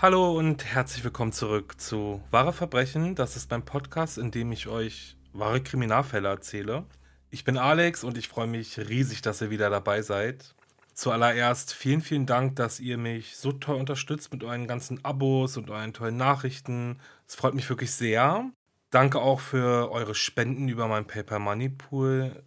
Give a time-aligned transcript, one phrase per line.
[0.00, 3.16] Hallo und herzlich willkommen zurück zu Wahre Verbrechen.
[3.16, 6.84] Das ist mein Podcast, in dem ich euch wahre Kriminalfälle erzähle.
[7.30, 10.54] Ich bin Alex und ich freue mich riesig, dass ihr wieder dabei seid.
[10.94, 15.68] Zuallererst vielen, vielen Dank, dass ihr mich so toll unterstützt mit euren ganzen Abos und
[15.68, 17.00] euren tollen Nachrichten.
[17.26, 18.48] Es freut mich wirklich sehr.
[18.90, 22.44] Danke auch für eure Spenden über mein Paper Money Pool.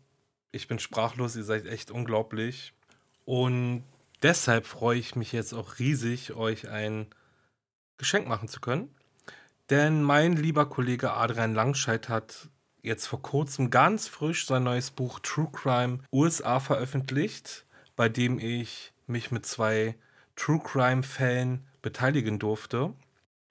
[0.53, 2.71] Ich bin sprachlos, ihr seid echt unglaublich.
[3.25, 3.83] Und
[4.23, 7.07] deshalb freue ich mich jetzt auch riesig, euch ein
[8.01, 8.89] Geschenk machen zu können.
[9.69, 12.49] Denn mein lieber Kollege Adrian Langscheid hat
[12.81, 18.91] jetzt vor kurzem ganz frisch sein neues Buch True Crime USA veröffentlicht, bei dem ich
[19.05, 19.95] mich mit zwei
[20.35, 22.95] True Crime Fällen beteiligen durfte.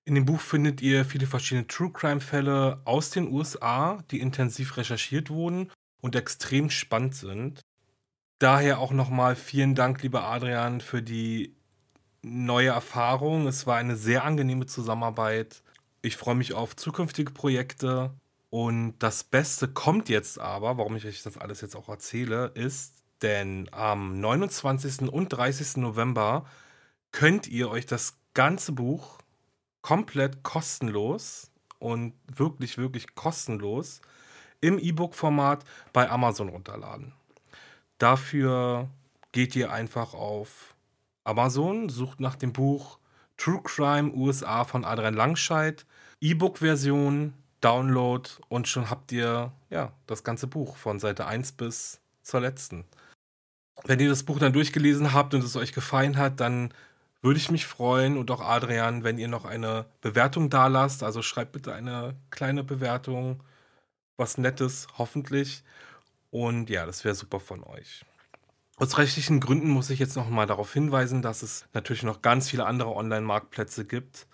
[0.04, 4.76] In dem Buch findet ihr viele verschiedene True Crime Fälle aus den USA, die intensiv
[4.76, 5.70] recherchiert wurden
[6.00, 7.60] und extrem spannend sind.
[8.40, 11.54] Daher auch nochmal vielen Dank, lieber Adrian, für die
[12.22, 13.46] neue Erfahrung.
[13.46, 15.62] Es war eine sehr angenehme Zusammenarbeit.
[16.02, 18.12] Ich freue mich auf zukünftige Projekte.
[18.50, 22.94] Und das Beste kommt jetzt aber, warum ich euch das alles jetzt auch erzähle, ist,
[23.22, 25.08] denn am 29.
[25.10, 25.76] und 30.
[25.76, 26.46] November
[27.12, 29.18] könnt ihr euch das ganze Buch
[29.82, 34.00] komplett kostenlos und wirklich, wirklich kostenlos
[34.60, 37.12] im E-Book-Format bei Amazon runterladen.
[37.98, 38.88] Dafür
[39.32, 40.74] geht ihr einfach auf
[41.24, 42.98] Amazon, sucht nach dem Buch
[43.36, 45.86] True Crime USA von Adrian Langscheid,
[46.20, 52.40] E-Book-Version, Download und schon habt ihr ja das ganze Buch von Seite 1 bis zur
[52.40, 52.84] letzten.
[53.84, 56.72] Wenn ihr das Buch dann durchgelesen habt und es euch gefallen hat, dann
[57.22, 61.02] würde ich mich freuen und auch Adrian, wenn ihr noch eine Bewertung da lasst.
[61.02, 63.42] Also schreibt bitte eine kleine Bewertung,
[64.16, 65.62] was Nettes, hoffentlich.
[66.30, 68.04] Und ja, das wäre super von euch.
[68.80, 72.48] Aus rechtlichen Gründen muss ich jetzt noch mal darauf hinweisen, dass es natürlich noch ganz
[72.48, 74.26] viele andere Online-Marktplätze gibt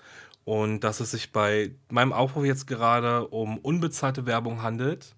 [0.45, 5.17] und dass es sich bei meinem Aufruf jetzt gerade um unbezahlte Werbung handelt.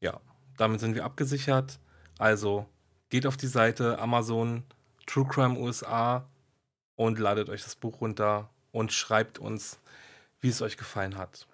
[0.00, 0.20] Ja,
[0.58, 1.78] damit sind wir abgesichert.
[2.18, 2.66] Also
[3.08, 4.64] geht auf die Seite Amazon
[5.06, 6.28] True Crime USA
[6.96, 9.78] und ladet euch das Buch runter und schreibt uns,
[10.42, 11.46] wie es euch gefallen hat.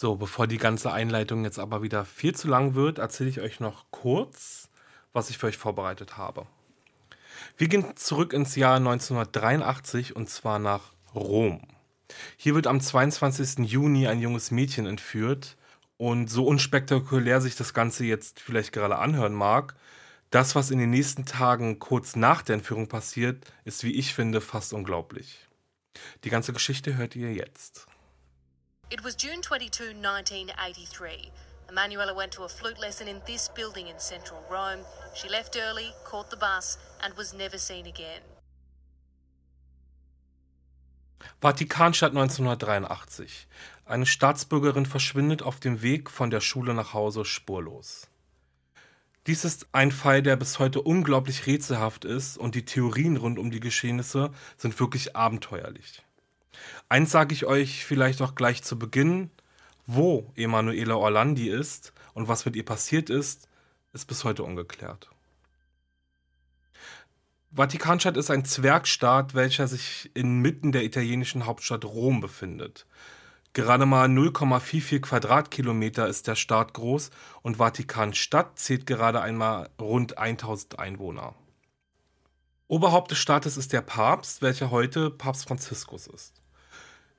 [0.00, 3.58] So, bevor die ganze Einleitung jetzt aber wieder viel zu lang wird, erzähle ich euch
[3.58, 4.68] noch kurz,
[5.12, 6.46] was ich für euch vorbereitet habe.
[7.56, 11.66] Wir gehen zurück ins Jahr 1983 und zwar nach Rom.
[12.36, 13.68] Hier wird am 22.
[13.68, 15.56] Juni ein junges Mädchen entführt
[15.96, 19.74] und so unspektakulär sich das Ganze jetzt vielleicht gerade anhören mag,
[20.30, 24.40] das, was in den nächsten Tagen kurz nach der Entführung passiert, ist, wie ich finde,
[24.40, 25.48] fast unglaublich.
[26.22, 27.87] Die ganze Geschichte hört ihr jetzt.
[28.90, 31.30] It was June 22, 1983.
[31.68, 34.82] Emanuela went to a flute lesson in this building in central Rome.
[35.14, 38.22] She left early, caught the bus, and was never seen again.
[41.42, 43.46] Vatikanstadt 1983.
[43.84, 48.08] Eine Staatsbürgerin verschwindet auf dem Weg von der Schule nach Hause spurlos.
[49.26, 53.50] Dies ist ein Fall, der bis heute unglaublich rätselhaft ist und die Theorien rund um
[53.50, 56.02] die Geschehnisse sind wirklich abenteuerlich.
[56.88, 59.30] Eins sage ich euch vielleicht auch gleich zu Beginn,
[59.86, 63.48] wo Emanuela Orlandi ist und was mit ihr passiert ist,
[63.92, 65.10] ist bis heute ungeklärt.
[67.50, 72.86] Vatikanstadt ist ein Zwergstaat, welcher sich inmitten der italienischen Hauptstadt Rom befindet.
[73.54, 77.10] Gerade mal 0,44 Quadratkilometer ist der Staat groß
[77.42, 81.34] und Vatikanstadt zählt gerade einmal rund 1000 Einwohner.
[82.68, 86.42] Oberhaupt des Staates ist der Papst, welcher heute Papst Franziskus ist.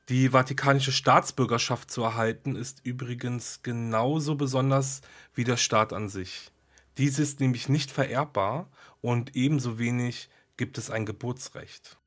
[0.09, 5.01] Die vatikanische Staatsbürgerschaft zu erhalten ist übrigens genauso besonders
[5.35, 6.49] wie der Staat an sich.
[6.97, 8.71] Dies ist nämlich nicht vererbbar
[9.01, 11.99] und ebenso wenig gibt es ein Geburtsrecht.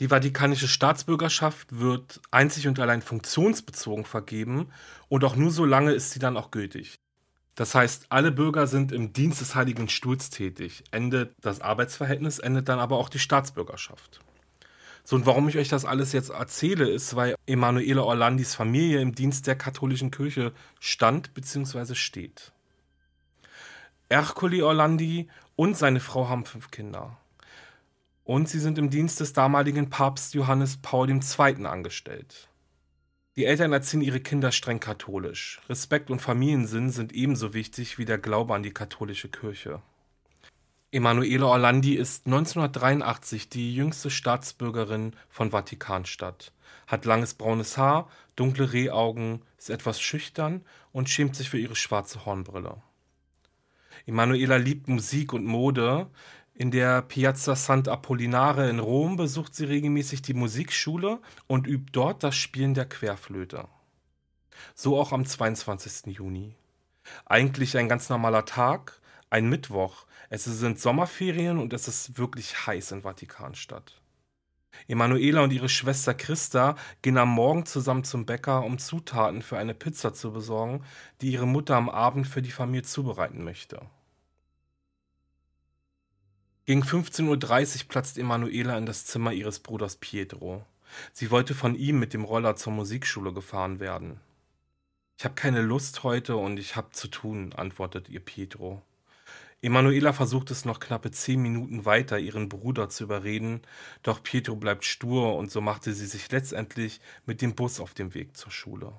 [0.00, 4.72] Die vatikanische Staatsbürgerschaft wird einzig und allein funktionsbezogen vergeben
[5.08, 6.96] und auch nur so lange ist sie dann auch gültig.
[7.54, 10.82] Das heißt, alle Bürger sind im Dienst des Heiligen Stuhls tätig.
[10.90, 14.18] Endet das Arbeitsverhältnis, endet dann aber auch die Staatsbürgerschaft.
[15.06, 19.14] So, und warum ich euch das alles jetzt erzähle, ist, weil Emanuele Orlandis Familie im
[19.14, 21.94] Dienst der katholischen Kirche stand bzw.
[21.94, 22.52] steht.
[24.08, 27.18] Ercole Orlandi und seine Frau haben fünf Kinder.
[28.24, 31.66] Und sie sind im Dienst des damaligen Papst Johannes Paul II.
[31.66, 32.48] angestellt.
[33.36, 35.60] Die Eltern erziehen ihre Kinder streng katholisch.
[35.68, 39.82] Respekt und Familiensinn sind ebenso wichtig wie der Glaube an die katholische Kirche.
[40.94, 46.52] Emanuele Orlandi ist 1983 die jüngste Staatsbürgerin von Vatikanstadt,
[46.86, 52.24] hat langes braunes Haar, dunkle Rehaugen, ist etwas schüchtern und schämt sich für ihre schwarze
[52.24, 52.76] Hornbrille.
[54.06, 56.06] Emanuela liebt Musik und Mode.
[56.54, 61.18] In der Piazza Sant'Apollinare in Rom besucht sie regelmäßig die Musikschule
[61.48, 63.66] und übt dort das Spielen der Querflöte.
[64.76, 66.16] So auch am 22.
[66.16, 66.54] Juni.
[67.26, 70.06] Eigentlich ein ganz normaler Tag, ein Mittwoch.
[70.30, 74.00] Es sind Sommerferien und es ist wirklich heiß in Vatikanstadt.
[74.88, 79.74] Emanuela und ihre Schwester Christa gehen am Morgen zusammen zum Bäcker, um Zutaten für eine
[79.74, 80.84] Pizza zu besorgen,
[81.20, 83.80] die ihre Mutter am Abend für die Familie zubereiten möchte.
[86.66, 90.64] Gegen 15.30 Uhr platzt Emanuela in das Zimmer ihres Bruders Pietro.
[91.12, 94.20] Sie wollte von ihm mit dem Roller zur Musikschule gefahren werden.
[95.18, 98.82] Ich habe keine Lust heute und ich habe zu tun, antwortet ihr Pietro.
[99.64, 103.62] Emanuela versucht es noch knappe zehn Minuten weiter, ihren Bruder zu überreden,
[104.02, 108.12] doch Pietro bleibt stur und so machte sie sich letztendlich mit dem Bus auf dem
[108.12, 108.92] Weg zur Schule.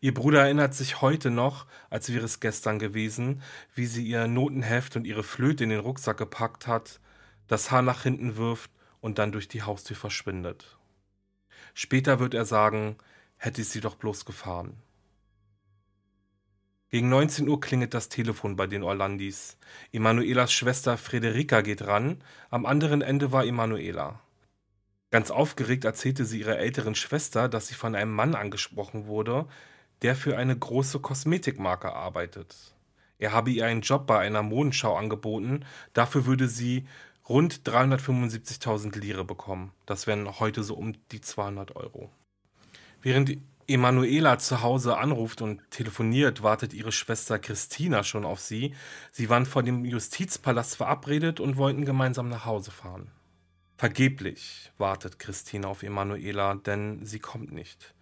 [0.00, 3.42] Ihr Bruder erinnert sich heute noch, als wäre es gestern gewesen,
[3.74, 7.00] wie sie ihr Notenheft und ihre Flöte in den Rucksack gepackt hat,
[7.48, 8.70] das Haar nach hinten wirft
[9.00, 10.78] und dann durch die Haustür verschwindet.
[11.74, 12.96] Später wird er sagen,
[13.38, 14.80] hätte ich sie doch bloß gefahren.
[16.88, 19.56] Gegen 19 Uhr klingelt das Telefon bei den Orlandis.
[19.90, 24.20] Emanuelas Schwester Frederika geht ran, am anderen Ende war Emanuela.
[25.10, 29.46] Ganz aufgeregt erzählte sie ihrer älteren Schwester, dass sie von einem Mann angesprochen wurde,
[30.02, 32.54] der für eine große Kosmetikmarke arbeitet.
[33.18, 36.86] Er habe ihr einen Job bei einer Modenschau angeboten, dafür würde sie
[37.28, 39.72] rund 375.000 Lire bekommen.
[39.86, 42.10] Das wären heute so um die 200 Euro.
[43.02, 48.74] Während Emanuela zu Hause anruft und telefoniert, wartet ihre Schwester Christina schon auf sie.
[49.10, 53.10] Sie waren vor dem Justizpalast verabredet und wollten gemeinsam nach Hause fahren.
[53.76, 57.94] Vergeblich wartet Christina auf Emanuela, denn sie kommt nicht.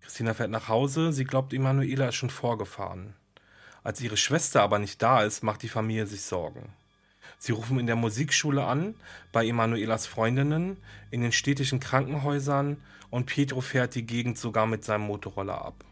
[0.00, 3.14] Christina fährt nach Hause, sie glaubt, Emanuela ist schon vorgefahren.
[3.84, 6.72] Als ihre Schwester aber nicht da ist, macht die Familie sich Sorgen.
[7.44, 8.94] Sie rufen in der Musikschule an,
[9.30, 10.78] bei Emanuelas Freundinnen,
[11.10, 12.78] in den städtischen Krankenhäusern
[13.10, 15.84] und Pietro fährt die Gegend sogar mit seinem Motorroller ab.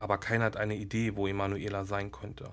[0.00, 2.52] Aber keiner hat eine Idee, wo Emanuela sein könnte.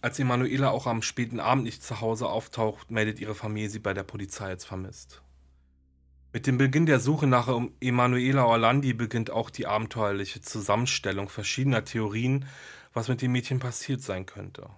[0.00, 3.94] Als Emanuela auch am späten Abend nicht zu Hause auftaucht, meldet ihre Familie sie bei
[3.94, 5.22] der Polizei als vermisst.
[6.32, 7.48] Mit dem Beginn der Suche nach
[7.80, 12.44] Emanuela Orlandi beginnt auch die abenteuerliche Zusammenstellung verschiedener Theorien,
[12.92, 14.70] was mit dem Mädchen passiert sein könnte.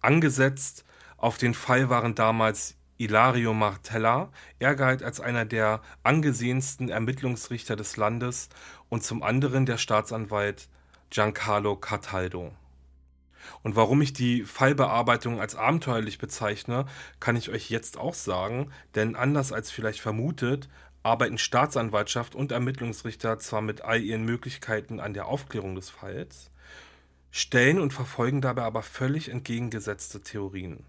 [0.00, 0.84] Angesetzt
[1.16, 4.30] auf den Fall waren damals Ilario Martella.
[4.58, 8.48] Er galt als einer der angesehensten Ermittlungsrichter des Landes
[8.88, 10.68] und zum anderen der Staatsanwalt
[11.10, 12.52] Giancarlo Cataldo.
[13.62, 16.86] Und warum ich die Fallbearbeitung als abenteuerlich bezeichne,
[17.20, 20.68] kann ich euch jetzt auch sagen, denn anders als vielleicht vermutet,
[21.02, 26.50] arbeiten Staatsanwaltschaft und Ermittlungsrichter zwar mit all ihren Möglichkeiten an der Aufklärung des Falls,
[27.36, 30.84] stellen und verfolgen dabei aber völlig entgegengesetzte Theorien.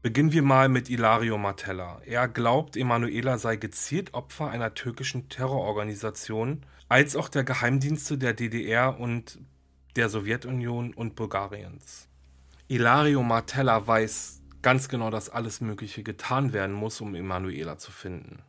[0.00, 2.00] Beginnen wir mal mit Ilario Martella.
[2.06, 8.98] Er glaubt, Emanuela sei gezielt Opfer einer türkischen Terrororganisation, als auch der Geheimdienste der DDR
[8.98, 9.38] und
[9.94, 12.08] der Sowjetunion und Bulgariens.
[12.68, 18.42] Ilario Martella weiß ganz genau, dass alles Mögliche getan werden muss, um Emanuela zu finden.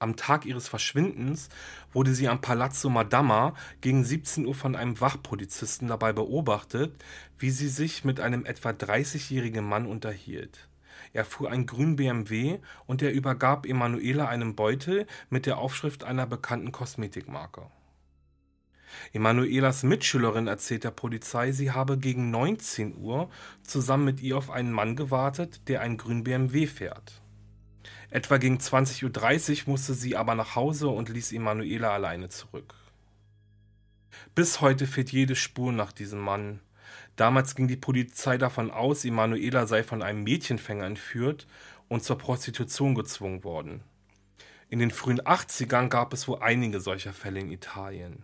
[0.00, 1.48] Am Tag ihres Verschwindens
[1.92, 6.94] wurde sie am Palazzo Madama gegen 17 Uhr von einem Wachpolizisten dabei beobachtet,
[7.36, 10.68] wie sie sich mit einem etwa 30-jährigen Mann unterhielt.
[11.12, 16.26] Er fuhr einen grünen BMW und er übergab Emanuela einen Beutel mit der Aufschrift einer
[16.26, 17.66] bekannten Kosmetikmarke.
[19.12, 23.30] Emanuelas Mitschülerin erzählt der Polizei, sie habe gegen 19 Uhr
[23.64, 27.20] zusammen mit ihr auf einen Mann gewartet, der einen grünen BMW fährt.
[28.10, 32.74] Etwa gegen 20.30 Uhr musste sie aber nach Hause und ließ Emanuela alleine zurück.
[34.34, 36.60] Bis heute fehlt jede Spur nach diesem Mann.
[37.16, 41.46] Damals ging die Polizei davon aus, Emanuela sei von einem Mädchenfänger entführt
[41.88, 43.82] und zur Prostitution gezwungen worden.
[44.70, 48.22] In den frühen 80ern gab es wohl einige solcher Fälle in Italien.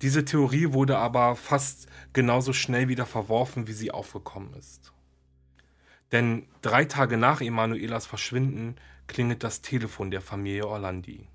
[0.00, 4.92] Diese Theorie wurde aber fast genauso schnell wieder verworfen, wie sie aufgekommen ist.
[6.12, 8.76] Denn drei Tage nach Emanuelas Verschwinden
[9.06, 11.26] klingelt das Telefon der Familie Orlandi.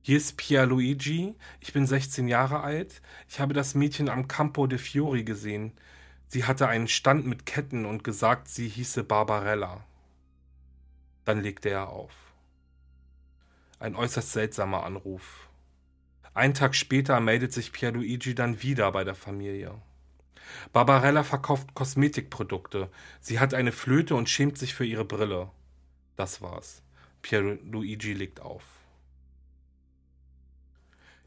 [0.00, 3.00] Hier ist Pierluigi, ich bin 16 Jahre alt.
[3.28, 5.72] Ich habe das Mädchen am Campo de Fiori gesehen.
[6.26, 9.84] Sie hatte einen Stand mit Ketten und gesagt, sie hieße Barbarella.
[11.24, 12.12] Dann legte er auf.
[13.78, 15.48] Ein äußerst seltsamer Anruf.
[16.34, 19.80] Einen Tag später meldet sich Pierluigi dann wieder bei der Familie.
[20.72, 22.90] Barbarella verkauft Kosmetikprodukte.
[23.20, 25.50] Sie hat eine Flöte und schämt sich für ihre Brille.
[26.16, 26.82] Das war's.
[27.22, 28.64] Pierluigi legt auf.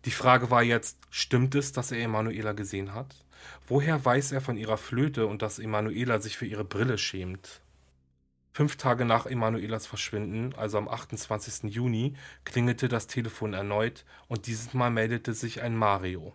[0.06, 3.26] Die Frage war jetzt, stimmt es, dass er Emanuela gesehen hat?
[3.68, 7.62] Woher weiß er von ihrer Flöte und dass Emanuela sich für ihre Brille schämt?
[8.54, 11.72] Fünf Tage nach Emanuelas Verschwinden, also am 28.
[11.72, 16.34] Juni, klingelte das Telefon erneut und dieses Mal meldete sich ein Mario.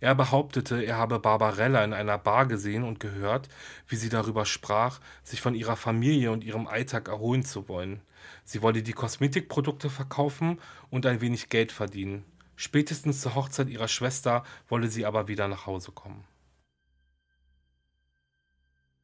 [0.00, 3.48] Er behauptete, er habe Barbarella in einer Bar gesehen und gehört,
[3.88, 8.00] wie sie darüber sprach, sich von ihrer Familie und ihrem Alltag erholen zu wollen.
[8.44, 12.24] Sie wolle die Kosmetikprodukte verkaufen und ein wenig Geld verdienen.
[12.56, 16.24] Spätestens zur Hochzeit ihrer Schwester wolle sie aber wieder nach Hause kommen.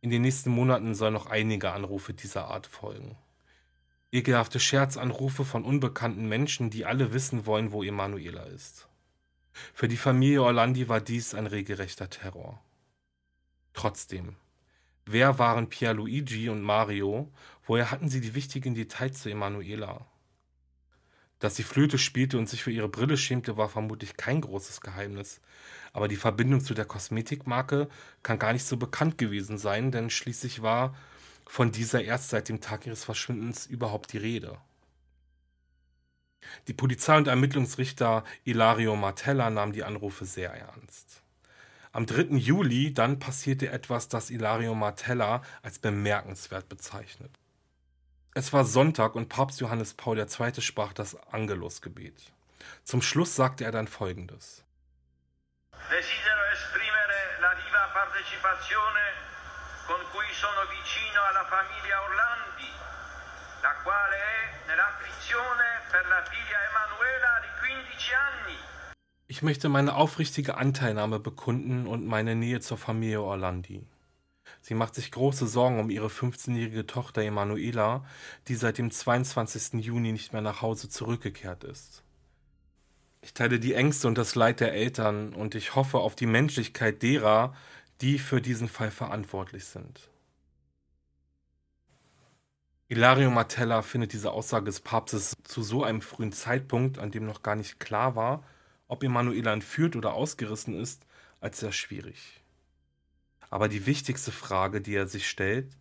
[0.00, 3.16] In den nächsten Monaten sollen noch einige Anrufe dieser Art folgen.
[4.12, 8.88] Ekelhafte Scherzanrufe von unbekannten Menschen, die alle wissen wollen, wo Emanuela ist.
[9.73, 12.61] Für die Familie Orlandi war dies ein regelrechter Terror.
[13.73, 14.37] Trotzdem,
[15.06, 17.32] wer waren Pierluigi und Mario?
[17.66, 20.06] Woher hatten sie die wichtigen Details zu Emanuela?
[21.38, 25.40] Dass sie Flöte spielte und sich für ihre Brille schämte, war vermutlich kein großes Geheimnis.
[25.92, 27.88] Aber die Verbindung zu der Kosmetikmarke
[28.23, 30.96] kann gar nicht so bekannt gewesen sein, denn schließlich war
[31.46, 34.58] von dieser erst seit dem Tag ihres Verschwindens überhaupt die Rede.
[36.69, 41.23] Die Polizei und Ermittlungsrichter Ilario Martella nahmen die Anrufe sehr ernst.
[41.93, 42.37] Am 3.
[42.37, 47.31] Juli dann passierte etwas, das Ilario Martella als bemerkenswert bezeichnet.
[48.35, 50.61] Es war Sonntag und Papst Johannes Paul II.
[50.61, 52.33] sprach das Angelusgebet.
[52.83, 54.65] Zum Schluss sagte er dann folgendes.
[55.89, 59.03] Desidero esprimere la viva partecipazione
[59.87, 62.71] con cui sono vicino alla famiglia Orlandi,
[63.64, 68.56] la quale è nell'afflizione per la figlia Emanuela di 15 anni.
[69.26, 73.87] Ich möchte meine aufrichtige Anteilnahme bekunden und meine Nähe zur Familie Orlandi.
[74.61, 78.04] Sie macht sich große Sorgen um ihre 15-jährige Tochter Emanuela,
[78.49, 79.83] die seit dem 22.
[79.83, 82.02] Juni nicht mehr nach Hause zurückgekehrt ist.
[83.23, 87.02] Ich teile die Ängste und das Leid der Eltern und ich hoffe auf die Menschlichkeit
[87.02, 87.56] derer,
[88.02, 90.11] die für diesen Fall verantwortlich sind.
[92.95, 97.43] Ilario Martella findet diese Aussage des Papstes zu so einem frühen Zeitpunkt, an dem noch
[97.43, 98.45] gar nicht klar war,
[98.87, 101.05] ob Emanuela entführt oder ausgerissen ist,
[101.41, 102.41] als sehr schwierig.
[103.51, 105.77] Aber die wichtigste Frage, die er sich stellt,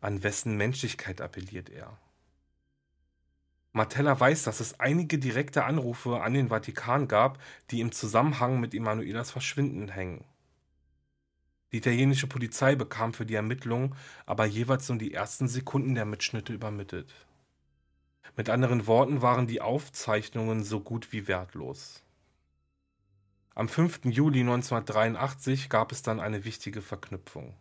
[0.00, 1.96] an wessen Menschlichkeit appelliert er?
[3.70, 7.38] Martella weiß, dass es einige direkte Anrufe an den Vatikan gab,
[7.70, 10.24] die im Zusammenhang mit Emanuelas Verschwinden hängen.
[11.72, 13.94] Die italienische Polizei bekam für die Ermittlungen
[14.24, 17.14] aber jeweils nur die ersten Sekunden der Mitschnitte übermittelt.
[18.36, 22.02] Mit anderen Worten waren die Aufzeichnungen so gut wie wertlos.
[23.54, 24.04] Am 5.
[24.04, 27.54] Juli 1983 gab es dann eine wichtige Verknüpfung.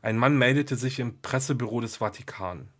[0.00, 2.70] Ein Mann meldete sich im Pressebüro des Vatikan.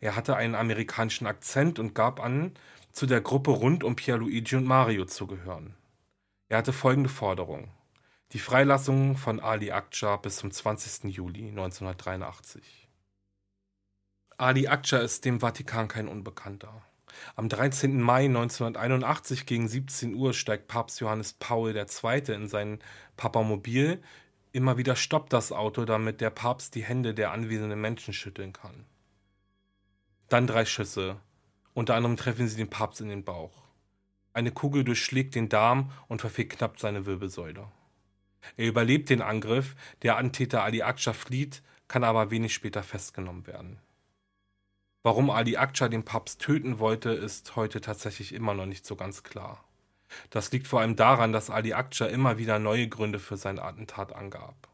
[0.00, 2.52] Er hatte einen amerikanischen Akzent und gab an,
[2.92, 5.74] zu der Gruppe rund um Pierluigi und Mario zu gehören.
[6.48, 7.68] Er hatte folgende Forderung.
[8.32, 11.14] Die Freilassung von Ali Akça bis zum 20.
[11.14, 12.88] Juli 1983.
[14.38, 16.82] Ali Akça ist dem Vatikan kein Unbekannter.
[17.36, 18.00] Am 13.
[18.00, 22.34] Mai 1981 gegen 17 Uhr steigt Papst Johannes Paul II.
[22.34, 22.78] in sein
[23.18, 24.02] Papamobil.
[24.52, 28.86] Immer wieder stoppt das Auto, damit der Papst die Hände der anwesenden Menschen schütteln kann.
[30.30, 31.20] Dann drei Schüsse.
[31.74, 33.62] Unter anderem treffen sie den Papst in den Bauch.
[34.32, 37.68] Eine Kugel durchschlägt den Darm und verfehlt knapp seine Wirbelsäule.
[38.56, 43.78] Er überlebt den Angriff, der Antäter Ali Akça flieht, kann aber wenig später festgenommen werden.
[45.02, 49.22] Warum Ali Akça den Papst töten wollte, ist heute tatsächlich immer noch nicht so ganz
[49.22, 49.64] klar.
[50.30, 54.14] Das liegt vor allem daran, dass Ali Akça immer wieder neue Gründe für sein Attentat
[54.14, 54.68] angab.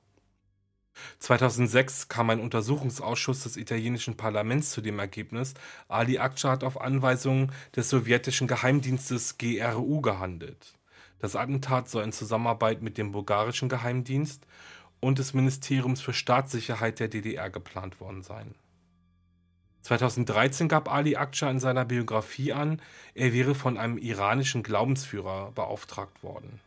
[1.20, 5.54] 2006 kam ein Untersuchungsausschuss des italienischen Parlaments zu dem Ergebnis,
[5.86, 10.77] Ali Akça hat auf Anweisung des sowjetischen Geheimdienstes GRU gehandelt.
[11.18, 14.46] Das Attentat soll in Zusammenarbeit mit dem bulgarischen Geheimdienst
[15.00, 18.54] und des Ministeriums für Staatssicherheit der DDR geplant worden sein.
[19.82, 22.82] 2013 gab Ali Akça in seiner Biografie an,
[23.14, 26.60] er wäre von einem iranischen Glaubensführer beauftragt worden.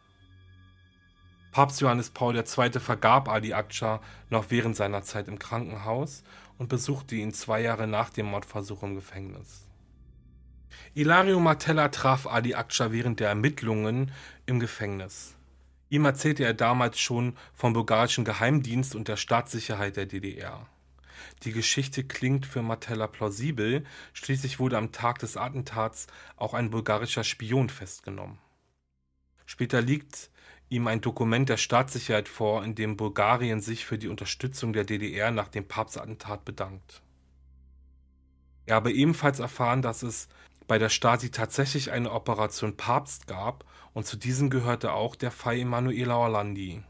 [1.52, 2.80] Papst Johannes Paul II.
[2.80, 6.24] vergab Ali Akça noch während seiner Zeit im Krankenhaus
[6.58, 9.68] und besuchte ihn zwei Jahre nach dem Mordversuch im Gefängnis.
[10.94, 14.12] Ilario Martella traf Ali Akça während der Ermittlungen
[14.46, 15.36] im Gefängnis.
[15.90, 20.68] Ihm erzählte er damals schon vom bulgarischen Geheimdienst und der Staatssicherheit der DDR.
[21.44, 27.24] Die Geschichte klingt für Martella plausibel, schließlich wurde am Tag des Attentats auch ein bulgarischer
[27.24, 28.38] Spion festgenommen.
[29.46, 30.30] Später liegt
[30.70, 35.32] ihm ein Dokument der Staatssicherheit vor, in dem Bulgarien sich für die Unterstützung der DDR
[35.32, 37.02] nach dem Papstattentat bedankt.
[38.66, 40.30] Er habe ebenfalls erfahren, dass es
[40.72, 45.60] bei der Stasi tatsächlich eine Operation Papst gab und zu diesen gehörte auch der Fall
[45.60, 46.82] Emanuela Orlandi.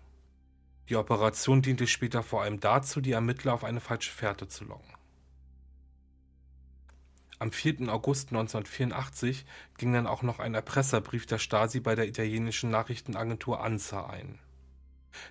[0.88, 4.93] Die Operation diente später vor allem dazu, die Ermittler auf eine falsche Fährte zu locken.
[7.39, 7.91] Am 4.
[7.91, 9.47] August 1984
[9.79, 14.38] ging dann auch noch ein Erpresserbrief der Stasi bei der italienischen Nachrichtenagentur ANSA ein.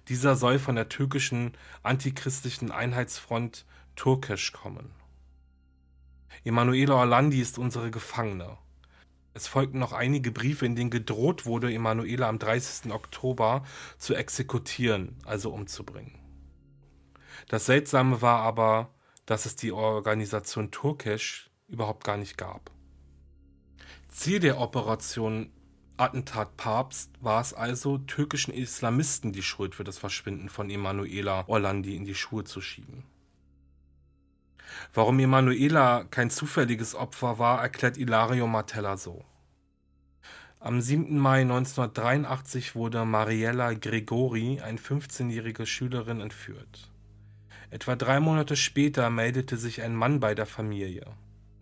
[0.09, 3.65] Dieser soll von der türkischen antichristlichen Einheitsfront
[3.95, 4.91] Turkisch kommen.
[6.45, 8.59] Emanuela Orlandi ist unsere Gefangene.
[9.33, 12.93] Es folgten noch einige Briefe, in denen gedroht wurde, Emanuela am 30.
[12.93, 13.65] Oktober
[13.99, 16.19] zu exekutieren, also umzubringen.
[17.49, 18.93] Das Seltsame war aber,
[19.27, 22.71] dass es die Organisation Turkisch überhaupt gar nicht gab.
[24.09, 25.53] Ziel der Operation
[25.97, 31.95] Attentat Papst war es also, türkischen Islamisten die Schuld für das Verschwinden von Emanuela Orlandi
[31.95, 33.05] in die Schuhe zu schieben.
[34.95, 39.25] Warum Emanuela kein zufälliges Opfer war, erklärt Ilario Martella so.
[40.59, 41.19] Am 7.
[41.19, 46.91] Mai 1983 wurde Mariella Gregori, eine 15-jährige Schülerin, entführt.
[47.71, 51.07] Etwa drei Monate später meldete sich ein Mann bei der Familie.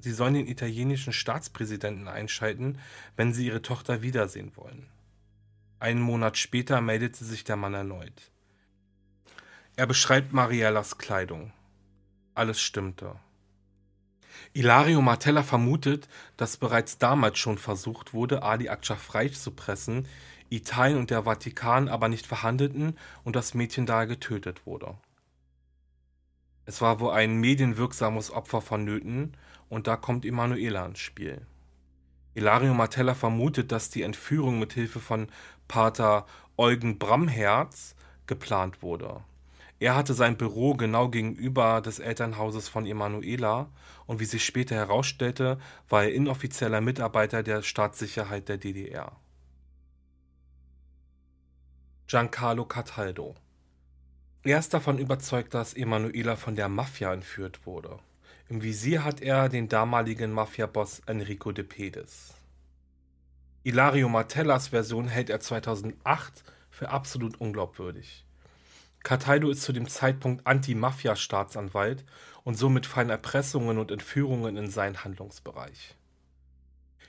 [0.01, 2.79] Sie sollen den italienischen Staatspräsidenten einschalten,
[3.17, 4.89] wenn sie ihre Tochter wiedersehen wollen.
[5.81, 8.33] Einen Monat später meldete sich der Mann erneut.
[9.77, 11.53] Er beschreibt Mariellas Kleidung.
[12.39, 13.17] Alles stimmte.
[14.53, 20.07] Ilario Martella vermutet, dass bereits damals schon versucht wurde, Ali Akça freizupressen,
[20.49, 24.97] Italien und der Vatikan aber nicht verhandelten und das Mädchen daher getötet wurde.
[26.65, 29.37] Es war wohl ein medienwirksames Opfer vonnöten
[29.69, 31.45] und da kommt Emanuela ins Spiel.
[32.35, 35.27] Ilario Martella vermutet, dass die Entführung mit Hilfe von
[35.67, 36.25] Pater
[36.57, 37.97] Eugen Bramherz
[38.29, 39.25] geplant wurde.
[39.81, 43.71] Er hatte sein Büro genau gegenüber des Elternhauses von Emanuela
[44.07, 49.13] und wie sich später herausstellte, war er inoffizieller Mitarbeiter der Staatssicherheit der DDR.
[52.09, 53.37] Giancarlo Cataldo
[54.43, 57.99] Er ist davon überzeugt, dass Emanuela von der Mafia entführt wurde.
[58.49, 62.35] Im Visier hat er den damaligen Mafia-Boss Enrico de Pedis.
[63.63, 68.25] Ilario Martellas Version hält er 2008 für absolut unglaubwürdig.
[69.03, 72.05] Cataldo ist zu dem Zeitpunkt Anti-Mafia-Staatsanwalt
[72.45, 75.97] und somit fallen Erpressungen und Entführungen in seinen Handlungsbereich.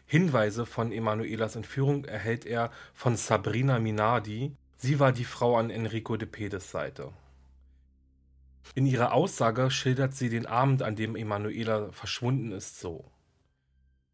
[0.06, 6.18] Hinweise von Emanuelas Entführung erhält er von Sabrina Minardi, sie war die Frau an Enrico
[6.18, 7.12] de Pedes Seite.
[8.76, 13.06] In ihrer Aussage schildert sie den Abend, an dem Emanuela verschwunden ist, so.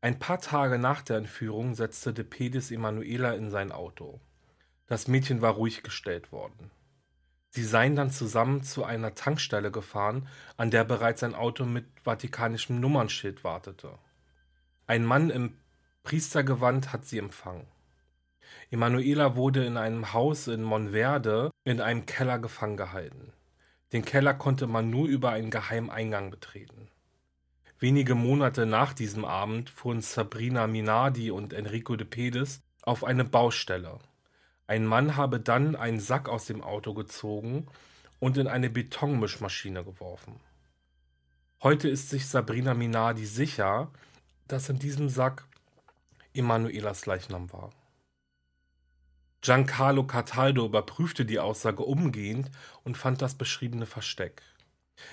[0.01, 4.19] Ein paar Tage nach der Entführung setzte de Pedis Emanuela in sein Auto.
[4.88, 6.71] Das Mädchen war ruhig gestellt worden.
[7.56, 12.82] Sie seien dann zusammen zu einer Tankstelle gefahren, an der bereits ein Auto mit vatikanischem
[12.82, 13.98] Nummernschild wartete.
[14.88, 15.56] Ein Mann im
[16.04, 17.65] Priestergewand hat sie empfangen.
[18.72, 23.32] Emanuela wurde in einem Haus in Monverde in einem Keller gefangen gehalten.
[23.94, 26.89] Den Keller konnte man nur über einen geheimen Eingang betreten.
[27.80, 34.00] Wenige Monate nach diesem Abend fuhren Sabrina Minardi und Enrico de Pedes auf eine Baustelle.
[34.67, 37.67] Ein Mann habe dann einen Sack aus dem Auto gezogen
[38.19, 40.39] und in eine Betonmischmaschine geworfen.
[41.62, 43.91] Heute ist sich Sabrina Minardi sicher,
[44.47, 45.45] dass in diesem Sack
[46.34, 47.71] Emanuelas Leichnam war.
[49.41, 52.49] Giancarlo Cataldo überprüfte die Aussage umgehend
[52.84, 54.41] und fand das beschriebene Versteck.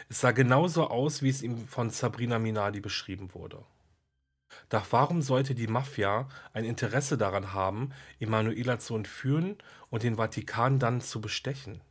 [0.09, 3.63] Es sah genauso aus, wie es ihm von Sabrina Minardi beschrieben wurde.
[4.73, 9.59] Doch warum sollte die Mafia ein Interesse daran haben, Emanuela zu entführen
[9.91, 11.83] und den Vatikan dann zu bestechen?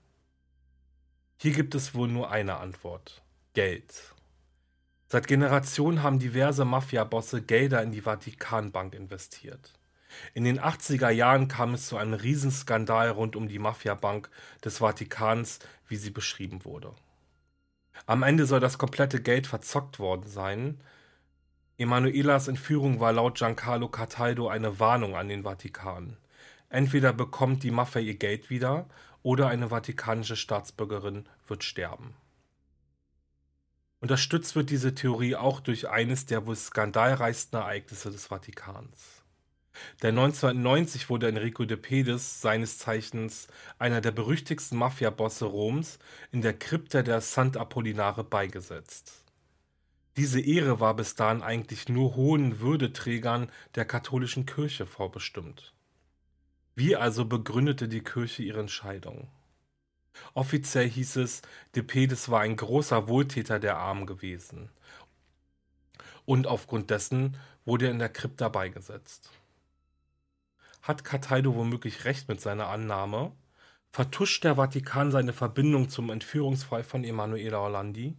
[1.38, 3.22] Hier gibt es wohl nur eine Antwort.
[3.54, 4.16] Geld.
[5.06, 9.74] Seit Generationen haben diverse Mafia-Bosse Gelder in die Vatikanbank investiert.
[10.34, 14.28] In den 80er Jahren kam es zu einem Riesenskandal rund um die Mafiabank
[14.66, 16.96] des Vatikans, wie sie beschrieben wurde.
[18.08, 20.82] Am Ende soll das komplette Geld verzockt worden sein,
[21.82, 26.16] Emanuelas Entführung war laut Giancarlo Cataldo eine Warnung an den Vatikan.
[26.70, 28.88] Entweder bekommt die Mafia ihr Geld wieder
[29.24, 32.14] oder eine vatikanische Staatsbürgerin wird sterben.
[34.00, 39.24] Unterstützt wird diese Theorie auch durch eines der wohl skandalreichsten Ereignisse des Vatikans.
[40.04, 43.48] Denn 1990 wurde Enrico de Pedis, seines Zeichens
[43.80, 45.98] einer der berüchtigsten Mafiabosse Roms,
[46.32, 49.21] in der Krypta der Sant'Apollinare beigesetzt.
[50.18, 55.74] Diese Ehre war bis dahin eigentlich nur hohen Würdeträgern der katholischen Kirche vorbestimmt.
[56.76, 59.30] Wie also begründete die Kirche ihre Entscheidung?
[60.34, 61.42] Offiziell hieß es,
[61.76, 64.70] de Pedis war ein großer Wohltäter der Armen gewesen.
[66.26, 69.30] Und aufgrund dessen wurde er in der Krypta beigesetzt.
[70.82, 73.32] Hat Cataldo womöglich recht mit seiner Annahme?
[73.92, 78.16] Vertuscht der Vatikan seine Verbindung zum Entführungsfall von Emanuela Orlandi?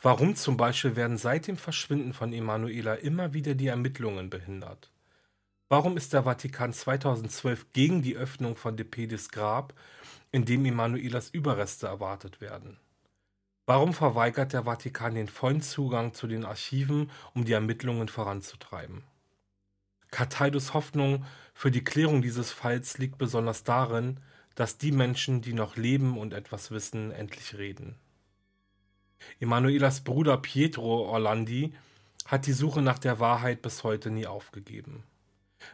[0.00, 4.90] Warum zum Beispiel werden seit dem Verschwinden von Emanuela immer wieder die Ermittlungen behindert?
[5.68, 9.74] Warum ist der Vatikan 2012 gegen die Öffnung von De Pedis Grab,
[10.30, 12.78] in dem Emanuelas Überreste erwartet werden?
[13.66, 19.04] Warum verweigert der Vatikan den vollen Zugang zu den Archiven, um die Ermittlungen voranzutreiben?
[20.10, 24.20] Cataldos Hoffnung für die Klärung dieses Falls liegt besonders darin,
[24.54, 27.96] dass die Menschen, die noch leben und etwas wissen, endlich reden.
[29.40, 31.74] Emanuelas Bruder Pietro Orlandi
[32.26, 35.04] hat die Suche nach der Wahrheit bis heute nie aufgegeben.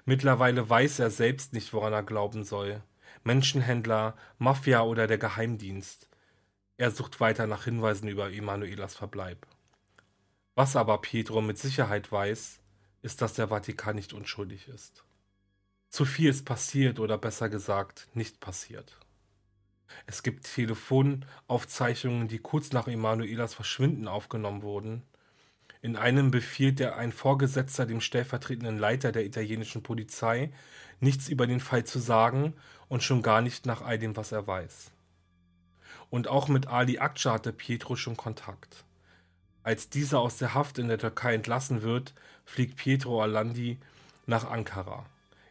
[0.05, 2.83] Mittlerweile weiß er selbst nicht, woran er glauben soll.
[3.25, 6.09] Menschenhändler, Mafia oder der Geheimdienst.
[6.77, 9.47] Er sucht weiter nach Hinweisen über Emanuelas Verbleib.
[10.55, 12.61] Was aber Pietro mit Sicherheit weiß,
[13.03, 15.05] ist, dass der Vatikan nicht unschuldig ist.
[15.89, 19.00] Zu viel ist passiert oder besser gesagt nicht passiert.
[20.07, 25.03] Es gibt Telefonaufzeichnungen, die kurz nach Emanuelas Verschwinden aufgenommen wurden.
[25.83, 30.51] In einem befiehlt der ein Vorgesetzter dem stellvertretenden Leiter der italienischen Polizei,
[31.01, 32.55] nichts über den Fall zu sagen
[32.89, 34.91] und schon gar nicht nach all dem, was er weiß.
[36.11, 38.85] Und auch mit Ali Akça hatte Pietro schon Kontakt.
[39.63, 43.79] Als dieser aus der Haft in der Türkei entlassen wird, fliegt Pietro Orlandi
[44.27, 45.07] nach Ankara.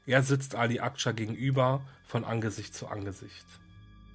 [0.06, 3.46] Er sitzt Ali Akça gegenüber von Angesicht zu Angesicht.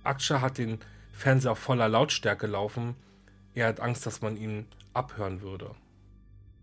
[0.05, 0.79] Akça hat den
[1.13, 2.97] Fernseher voller Lautstärke laufen.
[3.55, 5.75] Er hat Angst, dass man ihn abhören würde.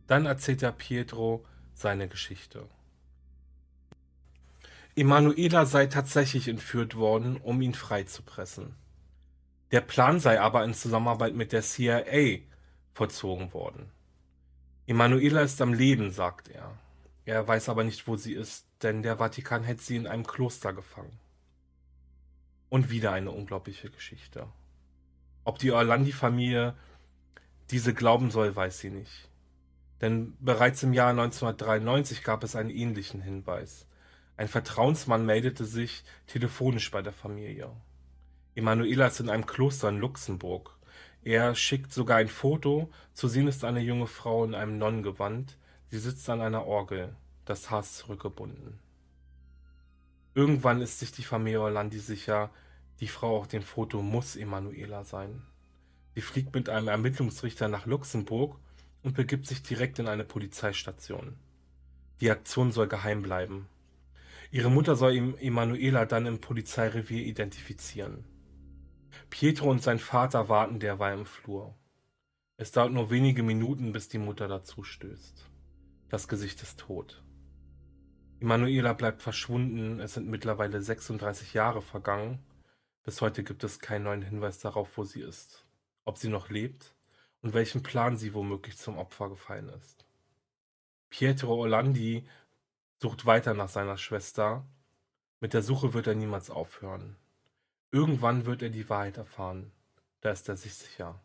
[0.08, 2.68] Dann erzählt er Pietro seine Geschichte.
[4.96, 8.76] Emanuela sei tatsächlich entführt worden, um ihn freizupressen.
[9.72, 12.40] Der Plan sei aber in Zusammenarbeit mit der CIA
[12.94, 13.90] vollzogen worden.
[14.88, 16.78] Emanuela ist am Leben, sagt er.
[17.24, 20.74] Er weiß aber nicht, wo sie ist, denn der Vatikan hält sie in einem Kloster
[20.74, 21.18] gefangen.
[22.72, 24.48] Und wieder eine unglaubliche Geschichte.
[25.44, 26.74] Ob die Orlandi-Familie
[27.70, 29.28] diese glauben soll, weiß sie nicht.
[30.00, 33.88] Denn bereits im Jahr 1993 gab es einen ähnlichen Hinweis.
[34.38, 37.70] Ein Vertrauensmann meldete sich telefonisch bei der Familie.
[38.56, 40.78] Emanuela ist in einem Kloster in Luxemburg.
[41.26, 42.90] Er schickt sogar ein Foto.
[43.12, 45.58] Zu sehen ist eine junge Frau in einem Nonnengewand.
[45.90, 48.80] Sie sitzt an einer Orgel, das Haar zurückgebunden.
[50.34, 52.52] Irgendwann ist sich die Familie Orlandi sicher,
[53.00, 55.41] die Frau auf dem Foto muss Emanuela sein.
[56.15, 58.58] Sie fliegt mit einem Ermittlungsrichter nach Luxemburg
[59.04, 61.36] und begibt sich direkt in eine Polizeistation.
[62.22, 63.67] Die Aktion soll geheim bleiben.
[64.52, 68.26] Ihre Mutter soll Emanuela dann im Polizeirevier identifizieren.
[69.30, 71.74] Pietro und sein Vater warten derweil im Flur.
[72.58, 75.50] Es dauert nur wenige Minuten, bis die Mutter dazu stößt.
[76.10, 77.24] Das Gesicht ist tot.
[78.42, 82.40] Emanuela bleibt verschwunden, es sind mittlerweile 36 Jahre vergangen.
[83.04, 85.64] Bis heute gibt es keinen neuen Hinweis darauf, wo sie ist,
[86.06, 86.96] ob sie noch lebt
[87.44, 90.08] und welchem Plan sie womöglich zum Opfer gefallen ist.
[91.12, 92.28] Pietro Orlandi
[92.98, 94.66] sucht weiter nach seiner Schwester.
[95.40, 97.18] Mit der Suche wird er niemals aufhören.
[97.92, 99.72] Irgendwann wird er die Wahrheit erfahren.
[100.22, 101.22] Da ist er sich sicher.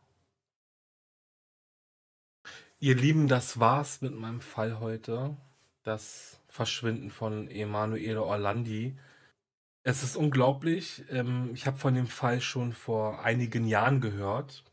[2.79, 5.35] Ihr Lieben, das war's mit meinem Fall heute.
[5.83, 8.97] Das Verschwinden von Emanuele Orlandi.
[9.83, 11.05] Es ist unglaublich.
[11.11, 14.64] Ähm, ich habe von dem Fall schon vor einigen Jahren gehört.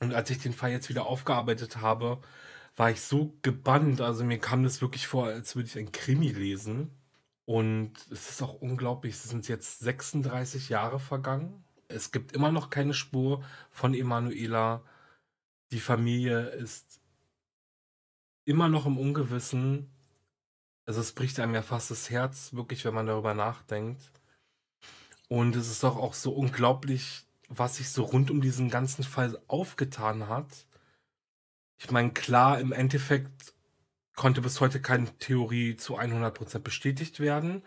[0.00, 2.20] Und als ich den Fall jetzt wieder aufgearbeitet habe,
[2.76, 4.00] war ich so gebannt.
[4.00, 6.90] Also mir kam das wirklich vor, als würde ich ein Krimi lesen.
[7.44, 11.64] Und es ist auch unglaublich, es sind jetzt 36 Jahre vergangen.
[11.88, 14.82] Es gibt immer noch keine Spur von Emanuela.
[15.72, 17.00] Die Familie ist
[18.44, 19.91] immer noch im Ungewissen.
[20.86, 24.10] Also es bricht einem ja fast das Herz, wirklich, wenn man darüber nachdenkt.
[25.28, 29.40] Und es ist doch auch so unglaublich, was sich so rund um diesen ganzen Fall
[29.48, 30.66] aufgetan hat.
[31.78, 33.54] Ich meine, klar, im Endeffekt
[34.16, 37.62] konnte bis heute keine Theorie zu 100% bestätigt werden.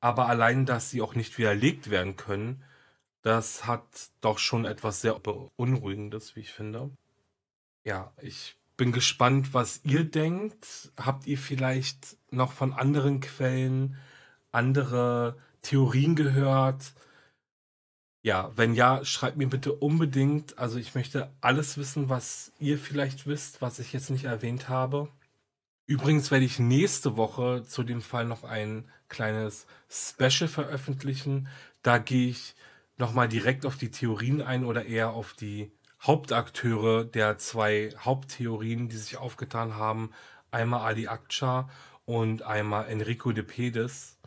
[0.00, 2.64] Aber allein, dass sie auch nicht widerlegt werden können,
[3.22, 6.90] Das hat doch schon etwas sehr Beunruhigendes, wie ich finde.
[7.84, 10.90] Ja, ich bin gespannt, was ihr denkt.
[10.96, 13.98] Habt ihr vielleicht noch von anderen Quellen
[14.52, 16.94] andere Theorien gehört?
[18.22, 20.58] Ja, wenn ja, schreibt mir bitte unbedingt.
[20.58, 25.10] Also ich möchte alles wissen, was ihr vielleicht wisst, was ich jetzt nicht erwähnt habe.
[25.84, 31.48] Übrigens werde ich nächste Woche zu dem Fall noch ein kleines Special veröffentlichen.
[31.82, 32.54] Da gehe ich
[32.96, 35.70] nochmal direkt auf die Theorien ein oder eher auf die
[36.02, 40.12] Hauptakteure der zwei Haupttheorien, die sich aufgetan haben.
[40.50, 41.68] Einmal Ali Akça
[42.06, 44.18] und einmal Enrico de Pedes.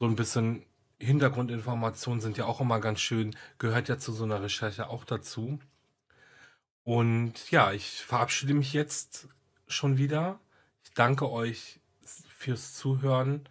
[0.00, 0.64] So ein bisschen
[1.00, 5.58] Hintergrundinformationen sind ja auch immer ganz schön, gehört ja zu so einer Recherche auch dazu.
[6.82, 9.28] Und ja, ich verabschiede mich jetzt
[9.66, 10.40] schon wieder.
[10.84, 11.80] Ich danke euch
[12.28, 13.48] fürs Zuhören.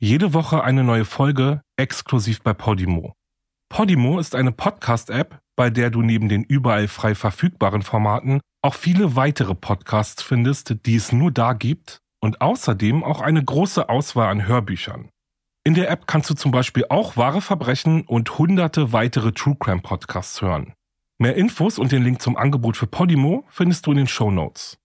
[0.00, 3.14] Jede Woche eine neue Folge, exklusiv bei Podimo.
[3.68, 9.14] Podimo ist eine Podcast-App, bei der du neben den überall frei verfügbaren Formaten auch viele
[9.14, 14.44] weitere Podcasts findest, die es nur da gibt und außerdem auch eine große Auswahl an
[14.48, 15.08] Hörbüchern.
[15.64, 19.80] In der App kannst du zum Beispiel auch wahre Verbrechen und hunderte weitere True Crime
[19.80, 20.72] Podcasts hören.
[21.18, 24.81] Mehr Infos und den Link zum Angebot für Podimo findest du in den Show Notes.